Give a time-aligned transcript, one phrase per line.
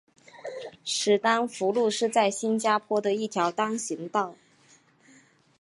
[0.83, 4.33] 史丹福路是在新加坡的一条单行道。